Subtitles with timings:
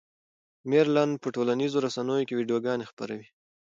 [0.69, 3.27] مېرلن په ټولنیزو رسنیو کې ویډیوګانې خپروي.